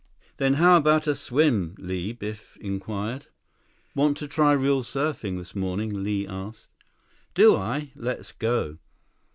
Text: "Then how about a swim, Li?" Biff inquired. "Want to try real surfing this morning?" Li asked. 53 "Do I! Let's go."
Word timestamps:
"Then 0.37 0.55
how 0.55 0.77
about 0.77 1.05
a 1.05 1.13
swim, 1.13 1.75
Li?" 1.77 2.11
Biff 2.11 2.57
inquired. 2.59 3.27
"Want 3.93 4.17
to 4.17 4.27
try 4.27 4.51
real 4.51 4.81
surfing 4.81 5.37
this 5.37 5.53
morning?" 5.53 5.91
Li 6.03 6.25
asked. 6.27 6.71
53 7.35 7.35
"Do 7.35 7.55
I! 7.55 7.91
Let's 7.95 8.31
go." 8.31 8.79